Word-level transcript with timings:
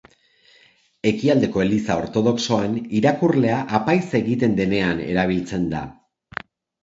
Ekialdeko 1.09 1.61
eliza 1.65 1.97
ortodoxoan 2.03 2.79
irakurlea 3.01 3.59
apaiz 3.81 4.01
egiten 4.21 4.57
denean 4.61 5.03
erabiltzen 5.11 5.69
da. 5.77 5.83